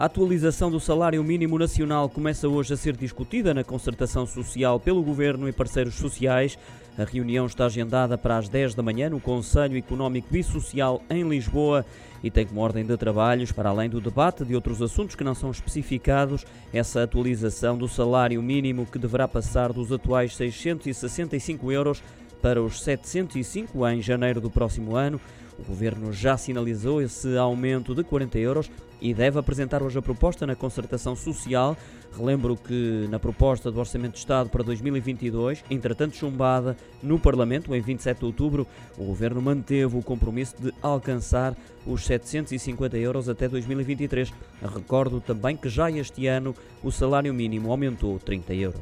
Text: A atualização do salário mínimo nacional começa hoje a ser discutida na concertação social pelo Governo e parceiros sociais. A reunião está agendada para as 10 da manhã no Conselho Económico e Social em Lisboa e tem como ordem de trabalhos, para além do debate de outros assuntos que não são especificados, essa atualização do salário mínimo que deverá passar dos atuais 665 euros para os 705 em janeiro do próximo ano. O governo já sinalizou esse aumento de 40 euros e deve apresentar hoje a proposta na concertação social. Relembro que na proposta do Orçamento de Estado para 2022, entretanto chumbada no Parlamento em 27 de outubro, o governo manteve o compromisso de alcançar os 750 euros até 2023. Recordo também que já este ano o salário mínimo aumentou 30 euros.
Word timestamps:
A 0.00 0.06
atualização 0.06 0.70
do 0.70 0.80
salário 0.80 1.22
mínimo 1.22 1.58
nacional 1.58 2.08
começa 2.08 2.48
hoje 2.48 2.72
a 2.72 2.76
ser 2.78 2.96
discutida 2.96 3.52
na 3.52 3.62
concertação 3.62 4.24
social 4.24 4.80
pelo 4.80 5.02
Governo 5.02 5.46
e 5.46 5.52
parceiros 5.52 5.96
sociais. 5.96 6.58
A 6.96 7.04
reunião 7.04 7.44
está 7.44 7.66
agendada 7.66 8.16
para 8.16 8.38
as 8.38 8.48
10 8.48 8.74
da 8.74 8.82
manhã 8.82 9.10
no 9.10 9.20
Conselho 9.20 9.76
Económico 9.76 10.34
e 10.34 10.42
Social 10.42 11.02
em 11.10 11.28
Lisboa 11.28 11.84
e 12.24 12.30
tem 12.30 12.46
como 12.46 12.62
ordem 12.62 12.82
de 12.82 12.96
trabalhos, 12.96 13.52
para 13.52 13.68
além 13.68 13.90
do 13.90 14.00
debate 14.00 14.42
de 14.42 14.54
outros 14.54 14.80
assuntos 14.80 15.14
que 15.14 15.22
não 15.22 15.34
são 15.34 15.50
especificados, 15.50 16.46
essa 16.72 17.02
atualização 17.02 17.76
do 17.76 17.86
salário 17.86 18.42
mínimo 18.42 18.86
que 18.86 18.98
deverá 18.98 19.28
passar 19.28 19.70
dos 19.70 19.92
atuais 19.92 20.34
665 20.34 21.70
euros 21.70 22.02
para 22.40 22.62
os 22.62 22.82
705 22.82 23.86
em 23.88 24.02
janeiro 24.02 24.40
do 24.40 24.50
próximo 24.50 24.96
ano. 24.96 25.20
O 25.58 25.62
governo 25.62 26.12
já 26.12 26.36
sinalizou 26.36 27.02
esse 27.02 27.36
aumento 27.36 27.94
de 27.94 28.02
40 28.02 28.38
euros 28.38 28.70
e 29.00 29.14
deve 29.14 29.38
apresentar 29.38 29.82
hoje 29.82 29.98
a 29.98 30.02
proposta 30.02 30.46
na 30.46 30.54
concertação 30.54 31.14
social. 31.14 31.76
Relembro 32.16 32.56
que 32.56 33.06
na 33.10 33.18
proposta 33.18 33.70
do 33.70 33.78
Orçamento 33.78 34.12
de 34.12 34.18
Estado 34.18 34.50
para 34.50 34.64
2022, 34.64 35.64
entretanto 35.70 36.16
chumbada 36.16 36.76
no 37.02 37.18
Parlamento 37.18 37.74
em 37.74 37.80
27 37.80 38.18
de 38.18 38.24
outubro, 38.24 38.66
o 38.98 39.04
governo 39.04 39.40
manteve 39.40 39.96
o 39.96 40.02
compromisso 40.02 40.56
de 40.58 40.72
alcançar 40.82 41.56
os 41.86 42.04
750 42.04 42.98
euros 42.98 43.28
até 43.28 43.48
2023. 43.48 44.32
Recordo 44.62 45.20
também 45.20 45.56
que 45.56 45.68
já 45.68 45.90
este 45.90 46.26
ano 46.26 46.54
o 46.82 46.90
salário 46.90 47.32
mínimo 47.32 47.70
aumentou 47.70 48.18
30 48.18 48.54
euros. 48.54 48.80